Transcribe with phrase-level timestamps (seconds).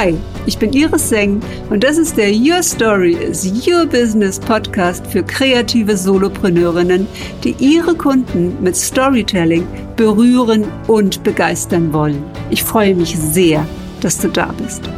[0.00, 0.14] Hi,
[0.46, 5.22] ich bin Iris Seng und das ist der Your Story is Your Business Podcast für
[5.22, 7.06] kreative Solopreneurinnen,
[7.44, 9.66] die ihre Kunden mit Storytelling
[9.96, 12.24] berühren und begeistern wollen.
[12.48, 13.66] Ich freue mich sehr,
[14.00, 14.88] dass du da bist.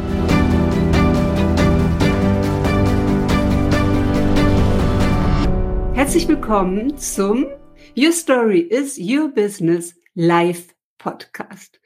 [5.95, 7.47] Herzlich willkommen zum
[7.97, 10.72] Your Story is Your Business Live
[11.03, 11.81] Podcast.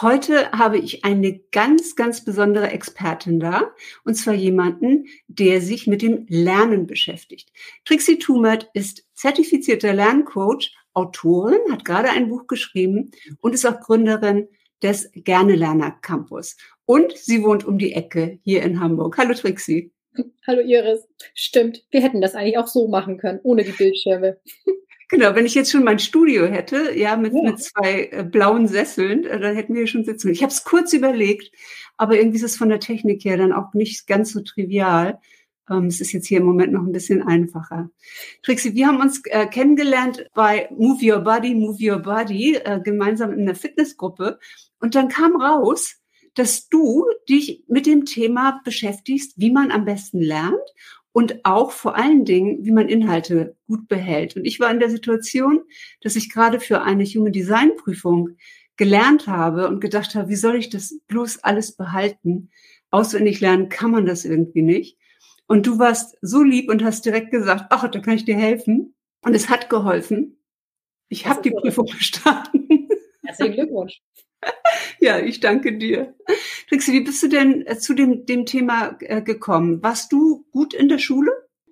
[0.00, 6.00] Heute habe ich eine ganz, ganz besondere Expertin da, und zwar jemanden, der sich mit
[6.00, 7.52] dem Lernen beschäftigt.
[7.84, 13.10] Trixie Tumert ist zertifizierter Lerncoach, Autorin, hat gerade ein Buch geschrieben
[13.42, 14.48] und ist auch Gründerin
[14.82, 16.56] des Gerne Lerner Campus.
[16.86, 19.18] Und sie wohnt um die Ecke hier in Hamburg.
[19.18, 19.92] Hallo Trixie.
[20.46, 21.06] Hallo Iris.
[21.34, 24.40] Stimmt, wir hätten das eigentlich auch so machen können, ohne die Bildschirme.
[25.08, 27.42] Genau, wenn ich jetzt schon mein Studio hätte, ja, mit, ja.
[27.42, 30.30] mit zwei äh, blauen Sesseln, äh, dann hätten wir schon sitzen.
[30.30, 31.54] Ich habe es kurz überlegt,
[31.96, 35.18] aber irgendwie ist es von der Technik her dann auch nicht ganz so trivial.
[35.70, 37.90] Ähm, es ist jetzt hier im Moment noch ein bisschen einfacher.
[38.42, 43.32] Trixie, wir haben uns äh, kennengelernt bei Move Your Body, Move Your Body, äh, gemeinsam
[43.32, 44.38] in einer Fitnessgruppe.
[44.80, 45.96] Und dann kam raus,
[46.34, 50.58] dass du dich mit dem Thema beschäftigst, wie man am besten lernt
[51.14, 54.34] und auch vor allen Dingen, wie man Inhalte gut behält.
[54.34, 55.62] Und ich war in der Situation,
[56.00, 58.30] dass ich gerade für eine Human Design Prüfung
[58.76, 62.50] gelernt habe und gedacht habe, wie soll ich das bloß alles behalten?
[62.90, 64.98] Auswendig lernen kann man das irgendwie nicht.
[65.46, 68.96] Und du warst so lieb und hast direkt gesagt, ach, da kann ich dir helfen.
[69.22, 70.36] Und es hat geholfen.
[71.08, 72.88] Ich habe die Prüfung bestanden.
[73.22, 74.02] Herzlichen Glückwunsch.
[75.00, 76.14] Ja, ich danke dir.
[76.68, 79.82] Trixie, wie bist du denn äh, zu dem, dem Thema äh, gekommen?
[79.82, 81.30] Warst du gut in der Schule?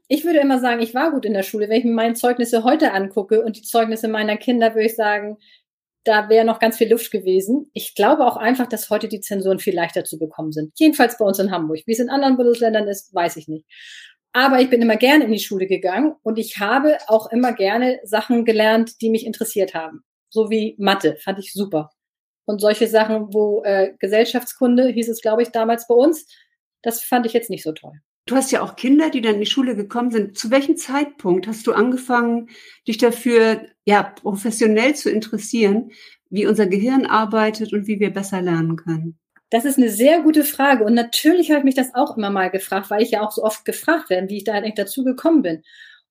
[0.08, 1.68] Ich würde immer sagen, ich war gut in der Schule.
[1.68, 5.38] Wenn ich mir meine Zeugnisse heute angucke und die Zeugnisse meiner Kinder, würde ich sagen,
[6.04, 7.70] da wäre noch ganz viel Luft gewesen.
[7.72, 10.72] Ich glaube auch einfach, dass heute die Zensuren viel leichter zu bekommen sind.
[10.76, 11.80] Jedenfalls bei uns in Hamburg.
[11.86, 13.64] Wie es in anderen Bundesländern ist, weiß ich nicht.
[14.32, 18.00] Aber ich bin immer gerne in die Schule gegangen und ich habe auch immer gerne
[18.02, 20.02] Sachen gelernt, die mich interessiert haben.
[20.30, 21.90] So wie Mathe, fand ich super.
[22.52, 26.26] Und solche Sachen, wo äh, Gesellschaftskunde, hieß es, glaube ich, damals bei uns,
[26.82, 27.94] das fand ich jetzt nicht so toll.
[28.26, 30.36] Du hast ja auch Kinder, die dann in die Schule gekommen sind.
[30.36, 32.50] Zu welchem Zeitpunkt hast du angefangen,
[32.86, 35.92] dich dafür ja professionell zu interessieren,
[36.28, 39.18] wie unser Gehirn arbeitet und wie wir besser lernen können?
[39.48, 40.84] Das ist eine sehr gute Frage.
[40.84, 43.42] Und natürlich habe ich mich das auch immer mal gefragt, weil ich ja auch so
[43.42, 45.62] oft gefragt werde, wie ich da eigentlich dazu gekommen bin.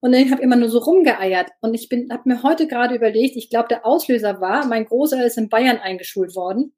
[0.02, 1.52] Und dann habe ich immer nur so rumgeeiert.
[1.62, 5.24] Und ich bin, habe mir heute gerade überlegt, ich glaube, der Auslöser war, mein Großer
[5.24, 6.74] ist in Bayern eingeschult worden.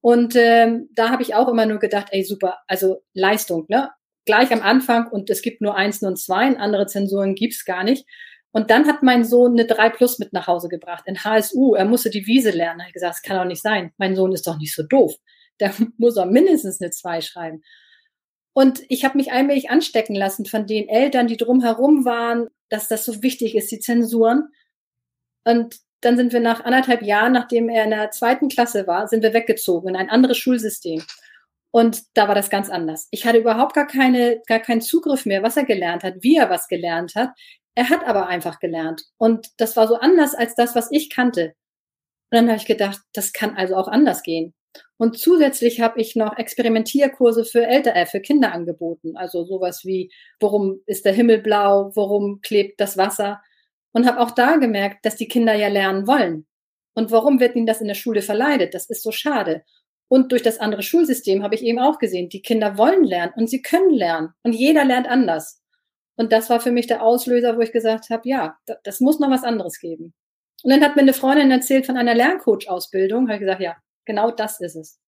[0.00, 3.90] Und ähm, da habe ich auch immer nur gedacht, ey, super, also Leistung, ne?
[4.24, 8.06] Gleich am Anfang und es gibt nur Einsen und Zweien, andere Zensuren gibt's gar nicht.
[8.52, 11.74] Und dann hat mein Sohn eine 3 Plus mit nach Hause gebracht in HSU.
[11.74, 12.78] Er musste die Wiese lernen.
[12.78, 13.92] Da habe ich gesagt, das kann doch nicht sein.
[13.96, 15.14] Mein Sohn ist doch nicht so doof.
[15.60, 17.62] Der muss doch mindestens eine 2 schreiben.
[18.54, 23.04] Und ich habe mich allmählich anstecken lassen von den Eltern, die drumherum waren, dass das
[23.04, 24.48] so wichtig ist, die Zensuren.
[25.44, 29.22] Und dann sind wir nach anderthalb Jahren, nachdem er in der zweiten Klasse war, sind
[29.22, 31.02] wir weggezogen in ein anderes Schulsystem.
[31.70, 33.08] Und da war das ganz anders.
[33.10, 36.50] Ich hatte überhaupt gar keine, gar keinen Zugriff mehr, was er gelernt hat, wie er
[36.50, 37.30] was gelernt hat.
[37.74, 39.04] Er hat aber einfach gelernt.
[39.16, 41.54] Und das war so anders als das, was ich kannte.
[42.30, 44.52] Und dann habe ich gedacht, das kann also auch anders gehen.
[44.96, 49.16] Und zusätzlich habe ich noch Experimentierkurse für Eltern, äh, für Kinder angeboten.
[49.16, 53.42] Also sowas wie, warum ist der Himmel blau, warum klebt das Wasser?
[53.92, 56.46] Und habe auch da gemerkt, dass die Kinder ja lernen wollen.
[56.94, 58.74] Und warum wird ihnen das in der Schule verleidet?
[58.74, 59.64] Das ist so schade.
[60.08, 63.48] Und durch das andere Schulsystem habe ich eben auch gesehen, die Kinder wollen lernen und
[63.48, 64.30] sie können lernen.
[64.42, 65.62] Und jeder lernt anders.
[66.16, 69.30] Und das war für mich der Auslöser, wo ich gesagt habe, ja, das muss noch
[69.30, 70.12] was anderes geben.
[70.62, 73.24] Und dann hat mir eine Freundin erzählt von einer Lerncoach-Ausbildung.
[73.24, 74.98] Habe ich gesagt, ja, Genau das ist es.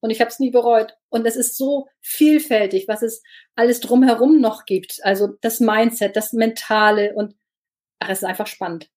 [0.00, 0.96] Und ich habe es nie bereut.
[1.08, 3.22] Und es ist so vielfältig, was es
[3.54, 5.00] alles drumherum noch gibt.
[5.02, 7.34] Also das Mindset, das Mentale und
[8.00, 8.90] ach, es ist einfach spannend.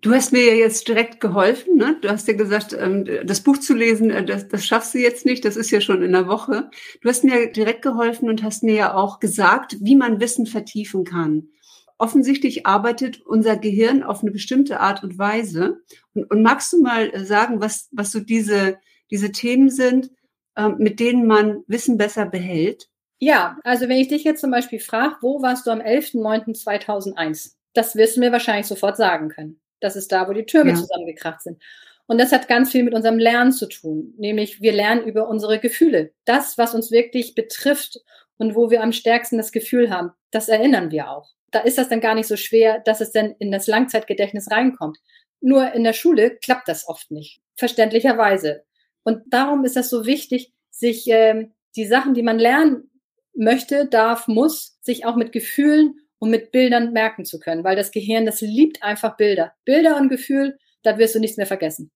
[0.00, 1.76] Du hast mir ja jetzt direkt geholfen.
[1.76, 1.96] Ne?
[2.02, 5.24] Du hast ja gesagt, ähm, das Buch zu lesen, äh, das, das schaffst du jetzt
[5.24, 5.44] nicht.
[5.44, 6.70] Das ist ja schon in der Woche.
[7.00, 11.04] Du hast mir direkt geholfen und hast mir ja auch gesagt, wie man Wissen vertiefen
[11.04, 11.48] kann.
[11.96, 15.78] Offensichtlich arbeitet unser Gehirn auf eine bestimmte Art und Weise.
[16.12, 18.76] Und, und magst du mal äh, sagen, was, was so diese
[19.14, 20.10] diese Themen sind,
[20.56, 22.88] äh, mit denen man Wissen besser behält?
[23.20, 27.52] Ja, also wenn ich dich jetzt zum Beispiel frage, wo warst du am 11.09.2001?
[27.74, 29.60] Das wirst du mir wahrscheinlich sofort sagen können.
[29.78, 30.76] Das ist da, wo die Türme ja.
[30.76, 31.62] zusammengekracht sind.
[32.06, 34.14] Und das hat ganz viel mit unserem Lernen zu tun.
[34.18, 36.12] Nämlich wir lernen über unsere Gefühle.
[36.24, 38.00] Das, was uns wirklich betrifft
[38.36, 41.30] und wo wir am stärksten das Gefühl haben, das erinnern wir auch.
[41.52, 44.98] Da ist das dann gar nicht so schwer, dass es dann in das Langzeitgedächtnis reinkommt.
[45.40, 47.40] Nur in der Schule klappt das oft nicht.
[47.54, 48.64] Verständlicherweise.
[49.04, 52.90] Und darum ist das so wichtig, sich ähm, die Sachen, die man lernen
[53.34, 57.90] möchte, darf, muss, sich auch mit Gefühlen und mit Bildern merken zu können, weil das
[57.90, 59.52] Gehirn, das liebt einfach Bilder.
[59.64, 61.90] Bilder und Gefühl, da wirst du nichts mehr vergessen.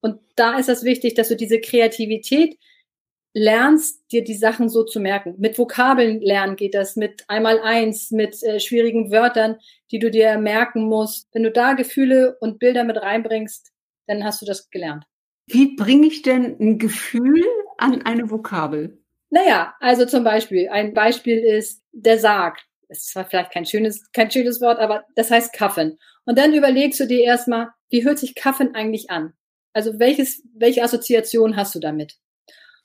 [0.00, 2.58] Und da ist es wichtig, dass du diese Kreativität
[3.34, 5.34] lernst, dir die Sachen so zu merken.
[5.38, 9.58] Mit Vokabeln lernen geht das, mit einmal eins, mit äh, schwierigen Wörtern,
[9.90, 11.28] die du dir merken musst.
[11.32, 13.70] Wenn du da Gefühle und Bilder mit reinbringst,
[14.06, 15.04] dann hast du das gelernt.
[15.50, 17.44] Wie bringe ich denn ein Gefühl
[17.78, 19.02] an eine Vokabel?
[19.30, 22.58] Naja, also zum Beispiel, ein Beispiel ist der Sarg.
[22.88, 25.98] Das ist zwar vielleicht kein schönes, kein schönes Wort, aber das heißt Kaffen.
[26.24, 29.32] Und dann überlegst du dir erstmal, wie hört sich Kaffen eigentlich an?
[29.72, 32.16] Also welches, welche Assoziation hast du damit?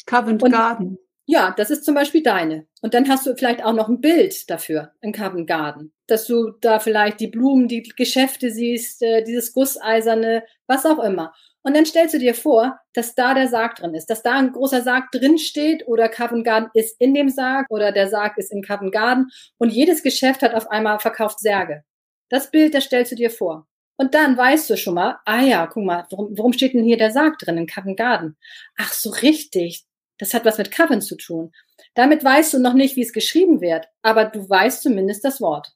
[0.06, 0.98] Covent Garden.
[1.25, 2.68] Ja, das ist zum Beispiel deine.
[2.81, 6.51] Und dann hast du vielleicht auch noch ein Bild dafür in Covent Garden, dass du
[6.60, 11.33] da vielleicht die Blumen, die Geschäfte siehst, äh, dieses Gusseiserne, was auch immer.
[11.63, 14.51] Und dann stellst du dir vor, dass da der Sarg drin ist, dass da ein
[14.51, 18.51] großer Sarg drin steht oder Covent Garden ist in dem Sarg oder der Sarg ist
[18.51, 21.83] in Covent Garden und jedes Geschäft hat auf einmal verkauft Särge.
[22.30, 23.68] Das Bild, das stellst du dir vor.
[23.95, 26.98] Und dann weißt du schon mal, ah ja, guck mal, warum, warum steht denn hier
[26.98, 28.36] der Sarg drin in Covent Garden?
[28.77, 29.86] Ach so, richtig.
[30.18, 31.51] Das hat was mit Covent zu tun.
[31.94, 35.74] Damit weißt du noch nicht, wie es geschrieben wird, aber du weißt zumindest das Wort.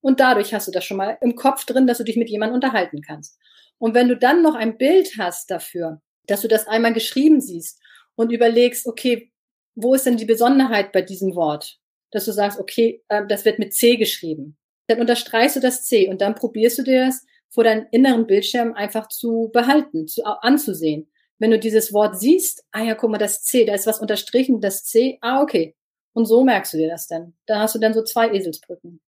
[0.00, 2.56] Und dadurch hast du das schon mal im Kopf drin, dass du dich mit jemandem
[2.56, 3.38] unterhalten kannst.
[3.78, 7.80] Und wenn du dann noch ein Bild hast dafür, dass du das einmal geschrieben siehst
[8.14, 9.30] und überlegst, okay,
[9.74, 11.78] wo ist denn die Besonderheit bei diesem Wort?
[12.10, 14.56] Dass du sagst, okay, äh, das wird mit C geschrieben.
[14.86, 18.74] Dann unterstreichst du das C und dann probierst du dir das vor deinem inneren Bildschirm
[18.74, 21.10] einfach zu behalten, zu, anzusehen.
[21.38, 24.60] Wenn du dieses Wort siehst, ah ja, guck mal, das C, da ist was unterstrichen,
[24.60, 25.74] das C, ah, okay.
[26.12, 27.34] Und so merkst du dir das dann.
[27.46, 29.00] Da hast du dann so zwei Eselsbrücken.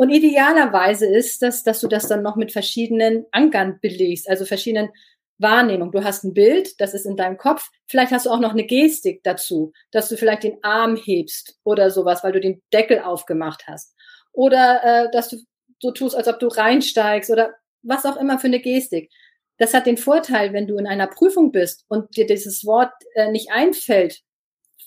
[0.00, 4.88] Und idealerweise ist das, dass du das dann noch mit verschiedenen Ankern belegst, also verschiedenen
[5.36, 5.92] Wahrnehmungen.
[5.92, 7.68] Du hast ein Bild, das ist in deinem Kopf.
[7.86, 11.90] Vielleicht hast du auch noch eine Gestik dazu, dass du vielleicht den Arm hebst oder
[11.90, 13.94] sowas, weil du den Deckel aufgemacht hast.
[14.32, 15.36] Oder äh, dass du
[15.80, 19.10] so tust, als ob du reinsteigst oder was auch immer für eine Gestik.
[19.58, 23.30] Das hat den Vorteil, wenn du in einer Prüfung bist und dir dieses Wort äh,
[23.30, 24.22] nicht einfällt,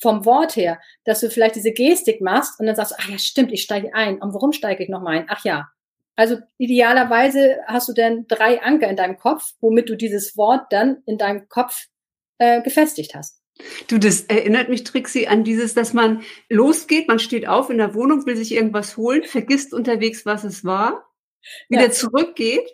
[0.03, 3.51] vom Wort her, dass du vielleicht diese Gestik machst und dann sagst, ach ja, stimmt,
[3.51, 4.21] ich steige ein.
[4.21, 5.25] Und warum steige ich nochmal ein?
[5.29, 5.69] Ach ja.
[6.15, 11.01] Also idealerweise hast du dann drei Anker in deinem Kopf, womit du dieses Wort dann
[11.07, 11.87] in deinem Kopf
[12.37, 13.41] äh, gefestigt hast.
[13.87, 17.95] Du, das erinnert mich, Trixie, an dieses, dass man losgeht, man steht auf in der
[17.95, 21.07] Wohnung, will sich irgendwas holen, vergisst unterwegs, was es war,
[21.69, 21.91] wieder ja.
[21.91, 22.69] zurückgeht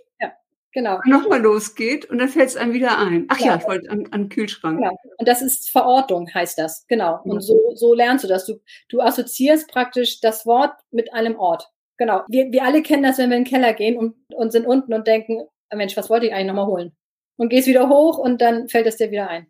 [0.71, 0.99] Genau.
[1.05, 3.25] Nochmal losgeht und dann fällt es einem wieder ein.
[3.29, 4.77] Ach ja, ja ich wollte an, an Kühlschrank.
[4.77, 4.97] Genau.
[5.17, 6.85] Und das ist Verortung, heißt das.
[6.87, 7.19] Genau.
[7.23, 8.45] Und so, so lernst du das.
[8.45, 11.71] Du, du assoziierst praktisch das Wort mit einem Ort.
[11.97, 12.21] Genau.
[12.27, 14.93] Wir, wir alle kennen das, wenn wir in den Keller gehen und, und sind unten
[14.93, 16.95] und denken, Mensch, was wollte ich eigentlich nochmal holen?
[17.37, 19.47] Und gehst wieder hoch und dann fällt es dir wieder ein.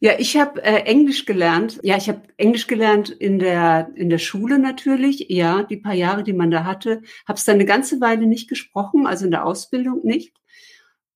[0.00, 1.78] Ja, ich habe äh, Englisch gelernt.
[1.82, 5.26] Ja, ich habe Englisch gelernt in der in der Schule natürlich.
[5.30, 8.48] Ja, die paar Jahre, die man da hatte, habe es dann eine ganze Weile nicht
[8.48, 10.34] gesprochen, also in der Ausbildung nicht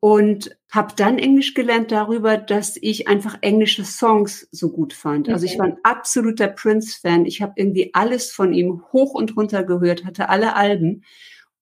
[0.01, 5.29] und habe dann Englisch gelernt darüber, dass ich einfach englische Songs so gut fand.
[5.29, 7.27] Also ich war ein absoluter Prince-Fan.
[7.27, 11.05] Ich habe irgendwie alles von ihm hoch und runter gehört, hatte alle Alben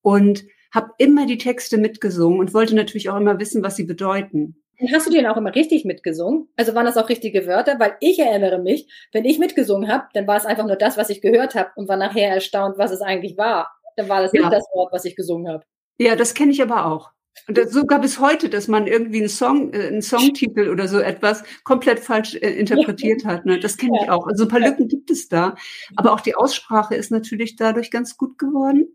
[0.02, 4.62] und habe immer die Texte mitgesungen und wollte natürlich auch immer wissen, was sie bedeuten.
[4.78, 6.48] Und hast du den auch immer richtig mitgesungen?
[6.56, 7.80] Also waren das auch richtige Wörter?
[7.80, 11.10] Weil ich erinnere mich, wenn ich mitgesungen habe, dann war es einfach nur das, was
[11.10, 13.72] ich gehört habe und war nachher erstaunt, was es eigentlich war.
[13.96, 14.42] Dann war das ja.
[14.42, 15.64] nicht das Wort, was ich gesungen habe.
[15.98, 17.10] Ja, das kenne ich aber auch.
[17.46, 21.44] Und sogar bis heute, dass man irgendwie einen Song, äh, einen Songtitel oder so etwas
[21.64, 23.46] komplett falsch äh, interpretiert hat.
[23.46, 23.58] Ne?
[23.58, 24.26] Das kenne ich auch.
[24.26, 25.54] Also ein paar Lücken gibt es da.
[25.96, 28.88] Aber auch die Aussprache ist natürlich dadurch ganz gut geworden.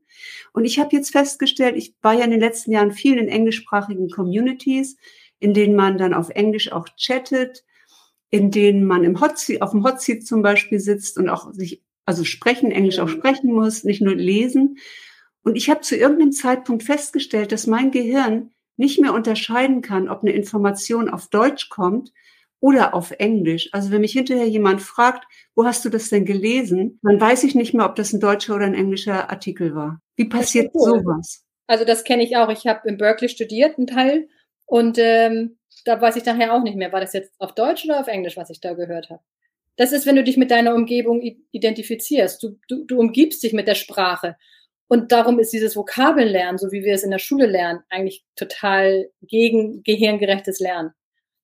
[0.51, 4.09] Und ich habe jetzt festgestellt, ich war ja in den letzten Jahren viel in englischsprachigen
[4.09, 4.97] Communities,
[5.39, 7.63] in denen man dann auf Englisch auch chattet,
[8.29, 12.23] in denen man im Hotseat, auf dem Hotseat zum Beispiel sitzt und auch sich, also
[12.23, 14.77] sprechen, Englisch auch sprechen muss, nicht nur lesen.
[15.43, 20.21] Und ich habe zu irgendeinem Zeitpunkt festgestellt, dass mein Gehirn nicht mehr unterscheiden kann, ob
[20.21, 22.11] eine Information auf Deutsch kommt
[22.59, 23.69] oder auf Englisch.
[23.71, 27.55] Also wenn mich hinterher jemand fragt, wo hast du das denn gelesen, dann weiß ich
[27.55, 30.01] nicht mehr, ob das ein deutscher oder ein englischer Artikel war.
[30.15, 31.01] Wie passiert cool.
[31.01, 31.45] sowas?
[31.67, 32.49] Also das kenne ich auch.
[32.49, 34.27] Ich habe in Berkeley studiert, einen Teil,
[34.65, 37.99] und ähm, da weiß ich nachher auch nicht mehr, war das jetzt auf Deutsch oder
[37.99, 39.21] auf Englisch, was ich da gehört habe.
[39.75, 41.21] Das ist, wenn du dich mit deiner Umgebung
[41.51, 42.41] identifizierst.
[42.41, 44.35] Du, du, du umgibst dich mit der Sprache.
[44.93, 49.09] Und darum ist dieses Vokabellernen, so wie wir es in der Schule lernen, eigentlich total
[49.23, 50.91] gegen gehirngerechtes Lernen.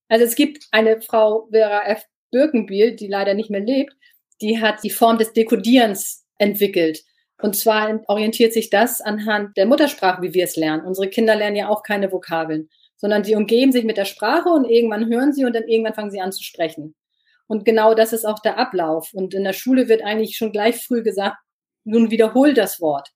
[0.07, 2.03] Also es gibt eine Frau, Vera F.
[2.29, 3.95] Birkenbiel, die leider nicht mehr lebt,
[4.39, 7.01] die hat die Form des Dekodierens entwickelt.
[7.41, 10.85] Und zwar orientiert sich das anhand der Muttersprache, wie wir es lernen.
[10.85, 14.69] Unsere Kinder lernen ja auch keine Vokabeln, sondern sie umgeben sich mit der Sprache und
[14.69, 16.93] irgendwann hören sie und dann irgendwann fangen sie an zu sprechen.
[17.47, 19.11] Und genau das ist auch der Ablauf.
[19.11, 21.37] Und in der Schule wird eigentlich schon gleich früh gesagt,
[21.83, 23.09] nun wiederhol das Wort.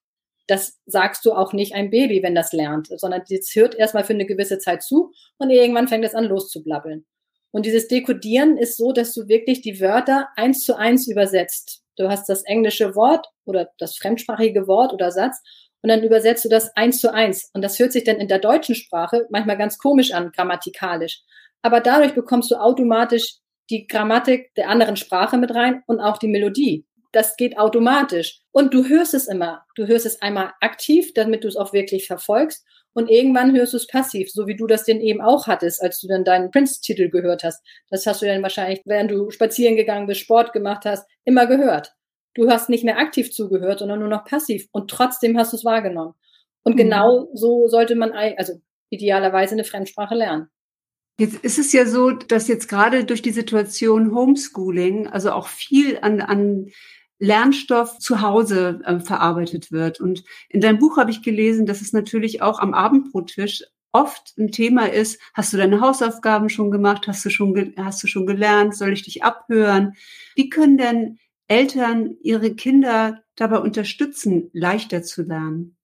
[0.46, 4.12] Das sagst du auch nicht einem Baby, wenn das lernt, sondern das hört erstmal für
[4.12, 7.06] eine gewisse Zeit zu und irgendwann fängt es an loszublabbeln.
[7.50, 11.82] Und dieses Dekodieren ist so, dass du wirklich die Wörter eins zu eins übersetzt.
[11.96, 15.40] Du hast das englische Wort oder das fremdsprachige Wort oder Satz
[15.84, 17.50] und dann übersetzt du das eins zu eins.
[17.52, 21.22] Und das hört sich dann in der deutschen Sprache manchmal ganz komisch an, grammatikalisch.
[21.62, 23.36] Aber dadurch bekommst du automatisch
[23.70, 26.86] die Grammatik der anderen Sprache mit rein und auch die Melodie.
[27.14, 28.40] Das geht automatisch.
[28.50, 29.64] Und du hörst es immer.
[29.76, 32.66] Du hörst es einmal aktiv, damit du es auch wirklich verfolgst.
[32.92, 36.00] Und irgendwann hörst du es passiv, so wie du das denn eben auch hattest, als
[36.00, 37.64] du dann deinen Prince-Titel gehört hast.
[37.88, 41.92] Das hast du dann wahrscheinlich, während du spazieren gegangen bist, Sport gemacht hast, immer gehört.
[42.34, 44.66] Du hast nicht mehr aktiv zugehört, sondern nur noch passiv.
[44.72, 46.14] Und trotzdem hast du es wahrgenommen.
[46.64, 46.78] Und mhm.
[46.78, 48.54] genau so sollte man, also
[48.90, 50.48] idealerweise eine Fremdsprache lernen.
[51.18, 55.98] Jetzt ist es ja so, dass jetzt gerade durch die Situation Homeschooling, also auch viel
[56.00, 56.66] an, an
[57.18, 60.00] Lernstoff zu Hause äh, verarbeitet wird.
[60.00, 63.62] Und in deinem Buch habe ich gelesen, dass es natürlich auch am Abendbrottisch
[63.94, 68.08] oft ein Thema ist, hast du deine Hausaufgaben schon gemacht, hast du schon, hast du
[68.08, 69.94] schon gelernt, soll ich dich abhören?
[70.34, 75.76] Wie können denn Eltern ihre Kinder dabei unterstützen, leichter zu lernen?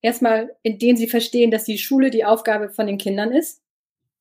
[0.00, 3.62] Erstmal, indem sie verstehen, dass die Schule die Aufgabe von den Kindern ist.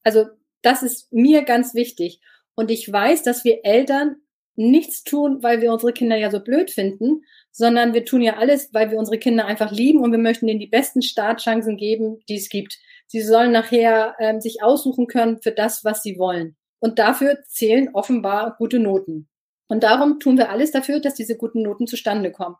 [0.03, 0.27] Also
[0.61, 2.21] das ist mir ganz wichtig.
[2.53, 4.17] Und ich weiß, dass wir Eltern
[4.55, 8.74] nichts tun, weil wir unsere Kinder ja so blöd finden, sondern wir tun ja alles,
[8.74, 12.36] weil wir unsere Kinder einfach lieben und wir möchten ihnen die besten Startchancen geben, die
[12.36, 12.79] es gibt.
[13.08, 16.55] Sie sollen nachher ähm, sich aussuchen können für das, was sie wollen.
[16.79, 19.27] Und dafür zählen offenbar gute Noten.
[19.67, 22.55] Und darum tun wir alles dafür, dass diese guten Noten zustande kommen.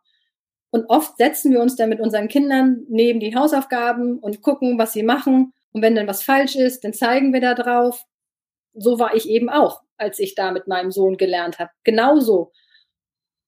[0.70, 4.94] Und oft setzen wir uns dann mit unseren Kindern neben die Hausaufgaben und gucken, was
[4.94, 5.52] sie machen.
[5.72, 8.04] Und wenn dann was falsch ist, dann zeigen wir da drauf.
[8.74, 11.70] So war ich eben auch als ich da mit meinem Sohn gelernt habe.
[11.84, 12.52] Genauso.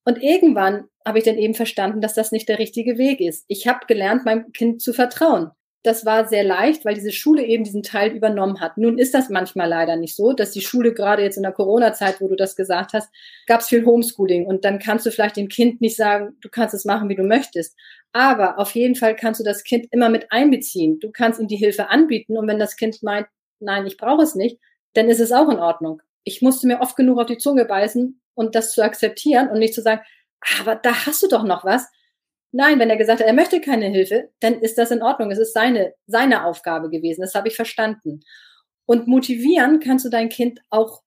[0.05, 3.45] Und irgendwann habe ich dann eben verstanden, dass das nicht der richtige Weg ist.
[3.49, 5.51] Ich habe gelernt, meinem Kind zu vertrauen.
[5.83, 8.79] Das war sehr leicht, weil diese Schule eben diesen Teil übernommen hat.
[8.79, 12.23] Nun ist das manchmal leider nicht so, dass die Schule gerade jetzt in der Corona-Zeit,
[12.23, 13.11] wo du das gesagt hast,
[13.47, 16.75] gab es viel Homeschooling und dann kannst du vielleicht dem Kind nicht sagen, du kannst
[16.75, 17.77] es machen, wie du möchtest.
[18.13, 21.01] Aber auf jeden Fall kannst du das Kind immer mit einbeziehen.
[21.01, 23.27] Du kannst ihm die Hilfe anbieten und wenn das Kind meint,
[23.61, 24.59] nein, ich brauche es nicht,
[24.95, 28.21] dann ist es auch in Ordnung ich musste mir oft genug auf die Zunge beißen
[28.35, 30.01] und das zu akzeptieren und nicht zu sagen,
[30.41, 31.87] ah, aber da hast du doch noch was.
[32.51, 35.31] Nein, wenn er gesagt hat, er möchte keine Hilfe, dann ist das in Ordnung.
[35.31, 37.21] Es ist seine, seine Aufgabe gewesen.
[37.21, 38.21] Das habe ich verstanden.
[38.87, 41.03] Und motivieren kannst du dein Kind auch,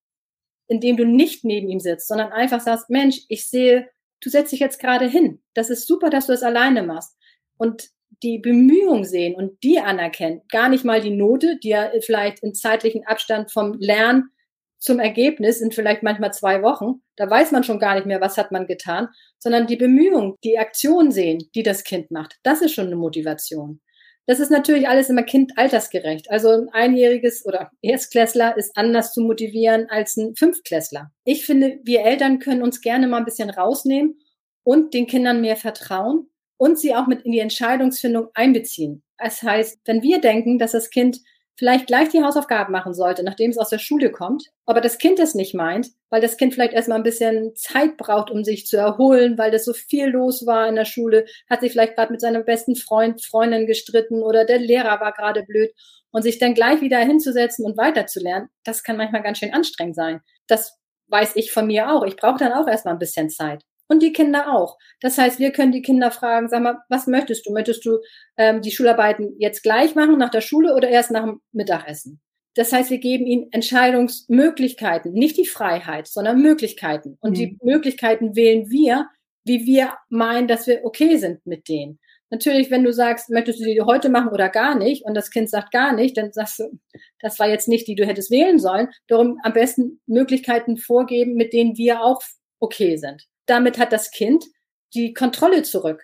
[0.67, 3.89] indem du nicht neben ihm sitzt, sondern einfach sagst, Mensch, ich sehe,
[4.19, 5.41] du setzt dich jetzt gerade hin.
[5.53, 7.15] Das ist super, dass du das alleine machst.
[7.57, 7.89] Und
[8.23, 10.41] die Bemühung sehen und die anerkennen.
[10.49, 14.31] Gar nicht mal die Note, die ja vielleicht in zeitlichen Abstand vom Lernen
[14.79, 17.01] zum Ergebnis sind vielleicht manchmal zwei Wochen.
[17.15, 19.09] Da weiß man schon gar nicht mehr, was hat man getan,
[19.39, 22.35] sondern die Bemühung, die Aktion sehen, die das Kind macht.
[22.43, 23.81] Das ist schon eine Motivation.
[24.27, 26.29] Das ist natürlich alles immer kindaltersgerecht.
[26.29, 31.11] Also ein einjähriges oder Erstklässler ist anders zu motivieren als ein Fünftklässler.
[31.23, 34.19] Ich finde, wir Eltern können uns gerne mal ein bisschen rausnehmen
[34.63, 39.03] und den Kindern mehr vertrauen und sie auch mit in die Entscheidungsfindung einbeziehen.
[39.17, 41.19] Das heißt, wenn wir denken, dass das Kind
[41.55, 45.19] vielleicht gleich die Hausaufgaben machen sollte, nachdem es aus der Schule kommt, aber das Kind
[45.19, 48.77] es nicht meint, weil das Kind vielleicht erstmal ein bisschen Zeit braucht, um sich zu
[48.77, 52.21] erholen, weil das so viel los war in der Schule, hat sich vielleicht gerade mit
[52.21, 55.71] seinem besten Freund, Freundin gestritten oder der Lehrer war gerade blöd
[56.11, 60.21] und sich dann gleich wieder hinzusetzen und weiterzulernen, das kann manchmal ganz schön anstrengend sein.
[60.45, 62.05] Das weiß ich von mir auch.
[62.05, 64.77] Ich brauche dann auch erstmal ein bisschen Zeit und die Kinder auch.
[65.01, 67.53] Das heißt, wir können die Kinder fragen, sag mal, was möchtest du?
[67.53, 67.99] Möchtest du
[68.37, 72.21] ähm, die Schularbeiten jetzt gleich machen nach der Schule oder erst nach dem Mittagessen?
[72.55, 77.17] Das heißt, wir geben ihnen Entscheidungsmöglichkeiten, nicht die Freiheit, sondern Möglichkeiten.
[77.21, 77.35] Und mhm.
[77.35, 79.07] die Möglichkeiten wählen wir,
[79.45, 81.99] wie wir meinen, dass wir okay sind mit denen.
[82.29, 85.49] Natürlich, wenn du sagst, möchtest du die heute machen oder gar nicht, und das Kind
[85.49, 86.79] sagt gar nicht, dann sagst du,
[87.21, 88.89] das war jetzt nicht die, du hättest wählen sollen.
[89.07, 92.21] Darum am besten Möglichkeiten vorgeben, mit denen wir auch
[92.59, 94.45] okay sind damit hat das Kind
[94.93, 96.03] die Kontrolle zurück.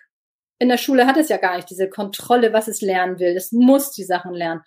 [0.58, 3.36] In der Schule hat es ja gar nicht diese Kontrolle, was es lernen will.
[3.36, 4.62] Es muss die Sachen lernen.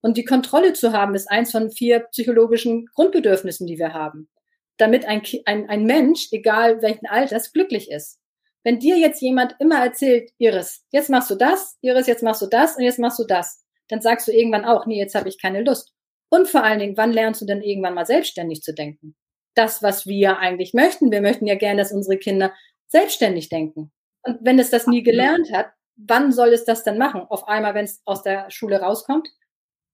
[0.00, 4.28] Und die Kontrolle zu haben, ist eins von vier psychologischen Grundbedürfnissen, die wir haben.
[4.76, 8.20] Damit ein, ein, ein Mensch, egal welchen Alters, glücklich ist.
[8.62, 12.46] Wenn dir jetzt jemand immer erzählt, Iris, jetzt machst du das, Iris, jetzt machst du
[12.46, 15.40] das und jetzt machst du das, dann sagst du irgendwann auch, nee, jetzt habe ich
[15.40, 15.92] keine Lust.
[16.28, 19.14] Und vor allen Dingen, wann lernst du denn irgendwann mal selbstständig zu denken?
[19.56, 21.10] Das, was wir eigentlich möchten.
[21.10, 22.52] Wir möchten ja gerne, dass unsere Kinder
[22.88, 23.90] selbstständig denken.
[24.22, 27.22] Und wenn es das nie gelernt hat, wann soll es das dann machen?
[27.22, 29.28] Auf einmal, wenn es aus der Schule rauskommt?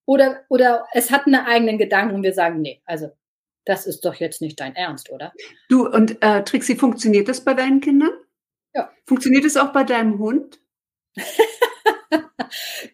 [0.05, 3.11] Oder, oder es hat einen eigenen Gedanken und wir sagen, nee, also
[3.65, 5.33] das ist doch jetzt nicht dein Ernst, oder?
[5.69, 8.11] Du, und äh, Trixie, funktioniert das bei deinen Kindern?
[8.75, 8.91] Ja.
[9.07, 10.59] Funktioniert es auch bei deinem Hund?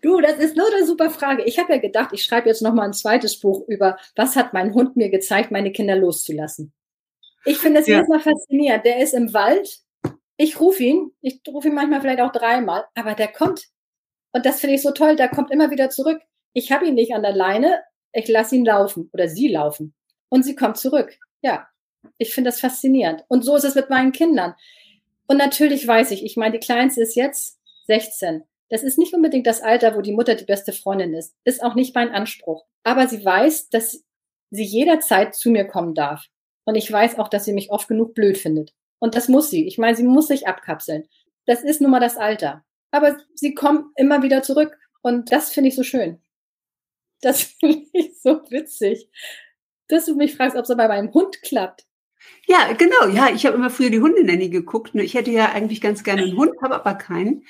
[0.02, 1.44] du, das ist nur eine super Frage.
[1.44, 4.52] Ich habe ja gedacht, ich schreibe jetzt noch mal ein zweites Buch über, was hat
[4.52, 6.72] mein Hund mir gezeigt, meine Kinder loszulassen.
[7.44, 7.96] Ich finde das ja.
[7.96, 8.84] jedes Mal faszinierend.
[8.84, 9.78] Der ist im Wald.
[10.36, 11.12] Ich rufe ihn.
[11.20, 13.68] Ich rufe ihn manchmal vielleicht auch dreimal, aber der kommt.
[14.32, 15.16] Und das finde ich so toll.
[15.16, 16.20] Der kommt immer wieder zurück.
[16.52, 17.82] Ich habe ihn nicht an der Leine.
[18.12, 19.94] Ich lasse ihn laufen oder sie laufen.
[20.28, 21.18] Und sie kommt zurück.
[21.42, 21.68] Ja,
[22.18, 23.24] ich finde das faszinierend.
[23.28, 24.54] Und so ist es mit meinen Kindern.
[25.26, 28.44] Und natürlich weiß ich, ich meine, die Kleinste ist jetzt 16.
[28.70, 31.34] Das ist nicht unbedingt das Alter, wo die Mutter die beste Freundin ist.
[31.44, 32.66] Ist auch nicht mein Anspruch.
[32.84, 34.04] Aber sie weiß, dass
[34.50, 36.26] sie jederzeit zu mir kommen darf.
[36.64, 38.74] Und ich weiß auch, dass sie mich oft genug blöd findet.
[38.98, 39.66] Und das muss sie.
[39.66, 41.08] Ich meine, sie muss sich abkapseln.
[41.46, 42.64] Das ist nun mal das Alter.
[42.90, 44.76] Aber sie kommt immer wieder zurück.
[45.00, 46.20] Und das finde ich so schön.
[47.20, 49.08] Das finde ich so witzig.
[49.88, 51.86] Dass du mich fragst, ob es bei meinem Hund klappt.
[52.46, 53.08] Ja, genau.
[53.08, 54.94] Ja, ich habe immer früher die Hundenanny geguckt.
[54.94, 57.44] Ich hätte ja eigentlich ganz gerne einen Hund, habe aber keinen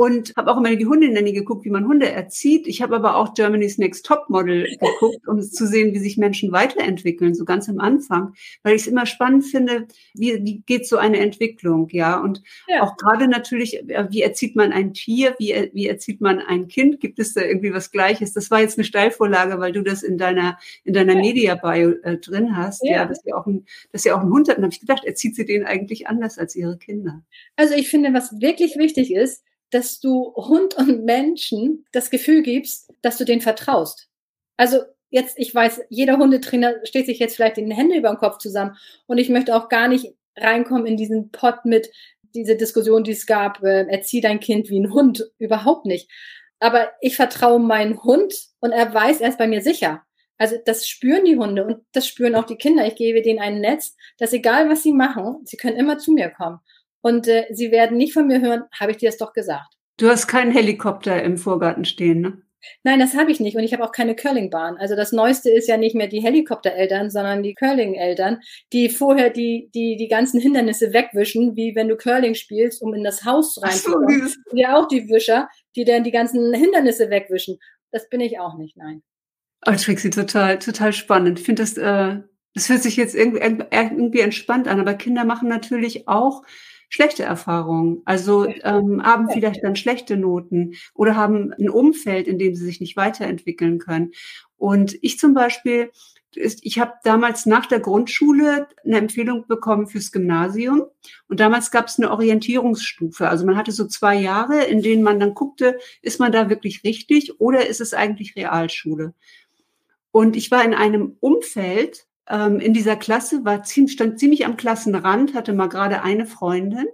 [0.00, 2.66] und habe auch immer die Hundenanny geguckt, wie man Hunde erzieht.
[2.66, 6.52] Ich habe aber auch Germany's Next Top Model geguckt, um zu sehen, wie sich Menschen
[6.52, 10.96] weiterentwickeln, so ganz am Anfang, weil ich es immer spannend finde, wie, wie geht so
[10.96, 12.82] eine Entwicklung, ja, und ja.
[12.82, 17.00] auch gerade natürlich, äh, wie erzieht man ein Tier, wie, wie erzieht man ein Kind,
[17.00, 18.32] gibt es da irgendwie was Gleiches?
[18.32, 21.20] Das war jetzt eine Steilvorlage, weil du das in deiner in deiner ja.
[21.20, 22.92] Media Bio äh, drin hast, ja.
[22.92, 24.56] ja, dass sie auch ein, dass sie auch einen Hund hat.
[24.56, 27.22] Und habe ich gedacht, erzieht sie den eigentlich anders als ihre Kinder?
[27.56, 32.92] Also ich finde, was wirklich wichtig ist, dass du Hund und Menschen das Gefühl gibst,
[33.02, 34.08] dass du denen vertraust.
[34.56, 38.38] Also jetzt, ich weiß, jeder Hundetrainer steht sich jetzt vielleicht die Hände über den Kopf
[38.38, 41.90] zusammen und ich möchte auch gar nicht reinkommen in diesen Pott mit
[42.34, 46.10] diese Diskussion, die es gab, äh, erzieh dein Kind wie ein Hund, überhaupt nicht.
[46.60, 50.02] Aber ich vertraue meinen Hund und er weiß, er ist bei mir sicher.
[50.38, 52.86] Also das spüren die Hunde und das spüren auch die Kinder.
[52.86, 56.30] Ich gebe denen ein Netz, dass egal was sie machen, sie können immer zu mir
[56.30, 56.60] kommen.
[57.02, 59.74] Und äh, Sie werden nicht von mir hören, habe ich dir das doch gesagt.
[59.96, 62.42] Du hast keinen Helikopter im Vorgarten stehen, ne?
[62.82, 63.56] Nein, das habe ich nicht.
[63.56, 64.76] Und ich habe auch keine Curlingbahn.
[64.76, 68.40] Also das Neueste ist ja nicht mehr die Helikoptereltern, sondern die Curling-Eltern,
[68.72, 73.04] die vorher die, die, die ganzen Hindernisse wegwischen, wie wenn du Curling spielst, um in
[73.04, 74.28] das Haus reinzukommen.
[74.28, 77.58] So, ja, auch die Wischer, die dann die ganzen Hindernisse wegwischen.
[77.92, 79.02] Das bin ich auch nicht, nein.
[79.66, 81.40] Oh, Trixie, total, total spannend.
[81.40, 82.20] Ich finde das, äh,
[82.54, 86.42] das hört sich jetzt irgendwie, irgendwie entspannt an, aber Kinder machen natürlich auch
[86.90, 88.02] schlechte Erfahrungen.
[88.04, 92.80] Also ähm, haben vielleicht dann schlechte Noten oder haben ein Umfeld, in dem sie sich
[92.80, 94.10] nicht weiterentwickeln können.
[94.58, 95.90] Und ich zum Beispiel,
[96.34, 100.82] ich habe damals nach der Grundschule eine Empfehlung bekommen fürs Gymnasium.
[101.28, 103.28] Und damals gab es eine Orientierungsstufe.
[103.28, 106.84] Also man hatte so zwei Jahre, in denen man dann guckte, ist man da wirklich
[106.84, 109.14] richtig oder ist es eigentlich Realschule?
[110.10, 114.56] Und ich war in einem Umfeld, ähm, in dieser Klasse, war ziemlich, stand ziemlich am
[114.56, 116.86] Klassenrand, hatte mal gerade eine Freundin.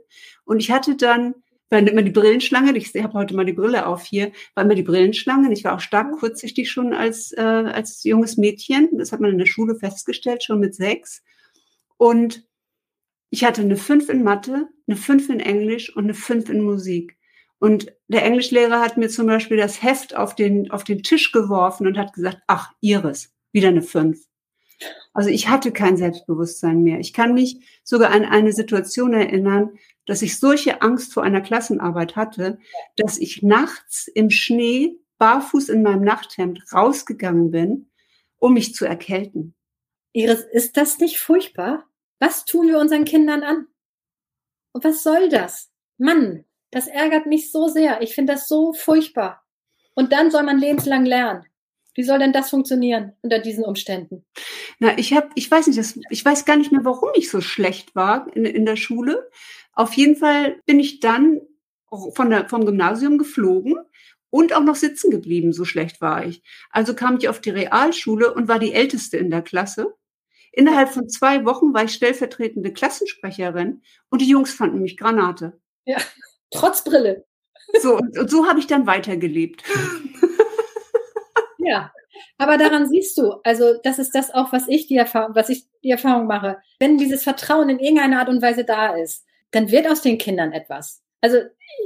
[0.45, 1.35] Und ich hatte dann,
[1.69, 4.83] war immer die Brillenschlange, ich habe heute mal die Brille auf hier, war immer die
[4.83, 5.53] Brillenschlange.
[5.53, 8.89] Ich war auch stark kurzsichtig schon als, äh, als junges Mädchen.
[8.99, 11.23] Das hat man in der Schule festgestellt, schon mit sechs.
[11.97, 12.45] Und
[13.31, 17.17] ich hatte eine fünf in Mathe, eine fünf in Englisch und eine fünf in Musik.
[17.59, 21.87] Und der Englischlehrer hat mir zum Beispiel das Heft auf den, auf den Tisch geworfen
[21.87, 24.26] und hat gesagt, ach, Iris, wieder eine fünf.
[25.17, 27.01] Also ich hatte kein Selbstbewusstsein mehr.
[27.01, 32.17] Ich kann mich sogar an eine Situation erinnern, dass ich solche Angst vor einer Klassenarbeit
[32.17, 32.59] hatte,
[32.97, 37.91] dass ich nachts im Schnee barfuß in meinem Nachthemd rausgegangen bin,
[38.37, 39.55] um mich zu erkälten.
[40.13, 41.87] Iris, ist das nicht furchtbar?
[42.19, 43.69] Was tun wir unseren Kindern an?
[44.73, 45.71] Und was soll das?
[45.97, 48.03] Mann, das ärgert mich so sehr.
[48.03, 49.43] Ich finde das so furchtbar.
[49.95, 51.47] Und dann soll man lebenslang lernen.
[51.97, 54.25] Wie soll denn das funktionieren unter diesen Umständen?
[54.79, 57.41] Na, ich habe, ich weiß nicht, das, ich weiß gar nicht mehr, warum ich so
[57.41, 59.31] schlecht war in, in der Schule.
[59.73, 61.41] Auf jeden Fall bin ich dann
[62.15, 63.77] von der, vom Gymnasium geflogen
[64.29, 65.55] und auch noch sitzen geblieben.
[65.55, 66.43] So schlecht war ich.
[66.71, 69.95] Also kam ich auf die Realschule und war die Älteste in der Klasse.
[70.53, 75.59] Innerhalb von zwei Wochen war ich stellvertretende Klassensprecherin und die Jungs fanden mich Granate.
[75.87, 75.99] Ja,
[76.51, 77.25] trotz Brille.
[77.81, 79.65] So, und, und so habe ich dann weitergelebt.
[81.67, 81.93] Ja,
[82.39, 85.65] aber daran siehst du, also das ist das auch, was ich die Erfahrung, was ich
[85.83, 86.59] die Erfahrung mache.
[86.79, 90.53] Wenn dieses Vertrauen in irgendeiner Art und Weise da ist, dann wird aus den Kindern
[90.53, 91.03] etwas.
[91.21, 91.39] Also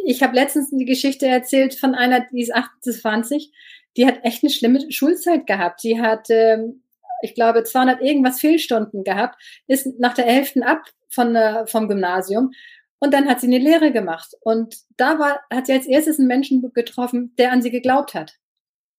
[0.04, 3.52] ich habe letztens die Geschichte erzählt von einer, die ist 28,
[3.96, 5.82] die hat echt eine schlimme Schulzeit gehabt.
[5.82, 6.82] Die hat, ähm,
[7.22, 12.52] ich glaube, 200 irgendwas Fehlstunden gehabt, ist nach der Hälfte ab von, äh, vom Gymnasium
[12.98, 14.34] und dann hat sie eine Lehre gemacht.
[14.42, 18.39] Und da war, hat sie als erstes einen Menschen getroffen, der an sie geglaubt hat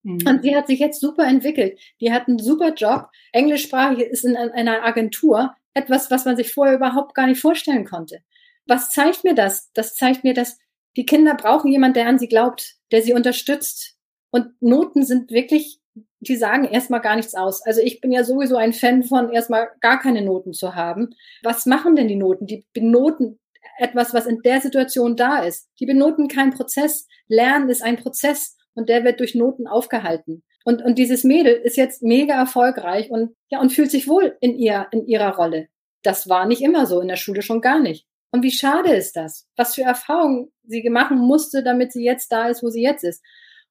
[0.04, 0.20] Mhm.
[0.28, 1.80] Und sie hat sich jetzt super entwickelt.
[2.00, 3.10] Die hat einen super Job.
[3.32, 8.20] Englischsprachig ist in einer Agentur etwas, was man sich vorher überhaupt gar nicht vorstellen konnte.
[8.66, 9.72] Was zeigt mir das?
[9.74, 10.58] Das zeigt mir, dass
[10.98, 13.96] die Kinder brauchen jemanden, der an sie glaubt, der sie unterstützt.
[14.30, 15.80] Und Noten sind wirklich,
[16.20, 17.66] die sagen erstmal gar nichts aus.
[17.66, 21.16] Also ich bin ja sowieso ein Fan von erstmal gar keine Noten zu haben.
[21.44, 22.46] Was machen denn die Noten?
[22.46, 23.40] Die benoten
[23.78, 25.70] etwas, was in der Situation da ist.
[25.80, 27.08] Die benoten keinen Prozess.
[27.28, 30.44] Lernen ist ein Prozess und der wird durch Noten aufgehalten.
[30.64, 34.56] Und, und dieses Mädel ist jetzt mega erfolgreich und, ja, und fühlt sich wohl in
[34.58, 35.68] ihr, in ihrer Rolle.
[36.04, 38.06] Das war nicht immer so, in der Schule schon gar nicht.
[38.32, 39.48] Und wie schade ist das?
[39.56, 43.24] Was für Erfahrungen sie machen musste, damit sie jetzt da ist, wo sie jetzt ist.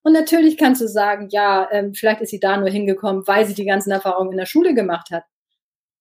[0.02, 3.54] Und natürlich kannst du sagen, ja, ähm, vielleicht ist sie da nur hingekommen, weil sie
[3.54, 5.24] die ganzen Erfahrungen in der Schule gemacht hat.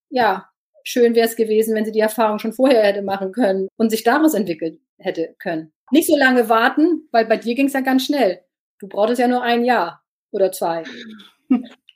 [0.10, 0.50] Ja,
[0.84, 4.04] schön wäre es gewesen, wenn sie die Erfahrung schon vorher hätte machen können und sich
[4.04, 5.72] daraus entwickelt hätte können.
[5.92, 8.42] Nicht so lange warten, weil bei dir ging es ja ganz schnell.
[8.80, 10.84] Du brauchtest ja nur ein Jahr oder zwei.